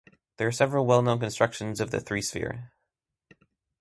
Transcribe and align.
There 0.37 0.47
are 0.47 0.51
several 0.51 0.87
well-known 0.87 1.19
constructions 1.19 1.79
of 1.79 1.91
the 1.91 1.99
three-sphere. 1.99 2.71